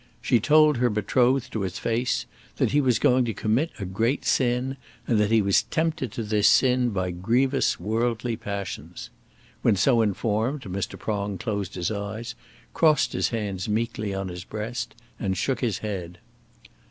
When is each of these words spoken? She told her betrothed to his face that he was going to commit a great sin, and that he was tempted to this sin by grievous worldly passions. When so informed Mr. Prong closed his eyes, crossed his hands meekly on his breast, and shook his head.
She 0.19 0.39
told 0.39 0.77
her 0.77 0.89
betrothed 0.89 1.51
to 1.51 1.61
his 1.61 1.77
face 1.77 2.25
that 2.57 2.71
he 2.71 2.81
was 2.81 2.97
going 2.97 3.23
to 3.25 3.35
commit 3.35 3.69
a 3.77 3.85
great 3.85 4.25
sin, 4.25 4.77
and 5.05 5.19
that 5.19 5.29
he 5.29 5.43
was 5.43 5.61
tempted 5.61 6.11
to 6.13 6.23
this 6.23 6.49
sin 6.49 6.89
by 6.89 7.11
grievous 7.11 7.79
worldly 7.79 8.35
passions. 8.35 9.11
When 9.61 9.75
so 9.75 10.01
informed 10.01 10.61
Mr. 10.63 10.97
Prong 10.97 11.37
closed 11.37 11.75
his 11.75 11.91
eyes, 11.91 12.33
crossed 12.73 13.13
his 13.13 13.29
hands 13.29 13.69
meekly 13.69 14.11
on 14.11 14.29
his 14.29 14.43
breast, 14.43 14.95
and 15.19 15.37
shook 15.37 15.59
his 15.61 15.77
head. 15.85 16.17